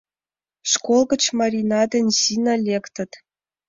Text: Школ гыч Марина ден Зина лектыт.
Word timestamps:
Школ 0.71 0.99
гыч 1.11 1.23
Марина 1.39 1.81
ден 1.91 2.05
Зина 2.19 2.55
лектыт. 2.67 3.11